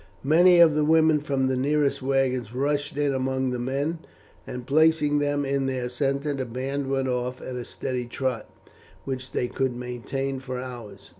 Many 0.23 0.59
of 0.59 0.73
the 0.73 0.83
women 0.83 1.19
from 1.19 1.45
the 1.45 1.55
nearest 1.55 2.01
wagons 2.01 2.55
rushed 2.55 2.97
in 2.97 3.13
among 3.13 3.51
the 3.51 3.59
men, 3.59 3.99
and, 4.47 4.65
placing 4.65 5.19
them 5.19 5.45
in 5.45 5.67
their 5.67 5.89
centre, 5.89 6.33
the 6.33 6.43
band 6.43 6.89
went 6.89 7.07
off 7.07 7.39
at 7.39 7.55
a 7.55 7.63
steady 7.63 8.07
trot, 8.07 8.49
which 9.05 9.31
they 9.31 9.47
could 9.47 9.75
maintain 9.75 10.39
for 10.39 10.57
hours. 10.59 11.09